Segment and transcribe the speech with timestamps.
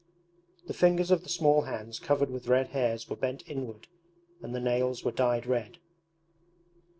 [0.65, 3.85] The fingers of the small hands covered with red hairs were bent inward,
[4.41, 5.77] and the nails were dyed red.